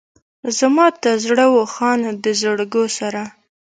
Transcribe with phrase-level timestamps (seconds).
[0.57, 3.23] زما تر زړه و خانه د زرګو سره.